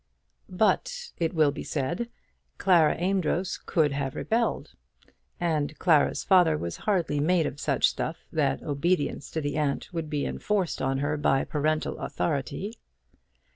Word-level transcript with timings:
But, 0.49 1.11
it 1.19 1.35
will 1.35 1.51
be 1.51 1.61
said, 1.63 2.09
Clara 2.57 2.95
Amedroz 2.95 3.59
could 3.63 3.91
have 3.91 4.15
rebelled; 4.15 4.73
and 5.39 5.77
Clara's 5.77 6.23
father 6.23 6.57
was 6.57 6.77
hardly 6.89 7.19
made 7.19 7.45
of 7.45 7.59
such 7.59 7.87
stuff 7.89 8.25
that 8.33 8.63
obedience 8.63 9.29
to 9.29 9.41
the 9.41 9.59
aunt 9.59 9.93
would 9.93 10.09
be 10.09 10.25
enforced 10.25 10.81
on 10.81 10.97
her 11.05 11.17
by 11.17 11.43
parental 11.43 11.99
authority. 11.99 12.79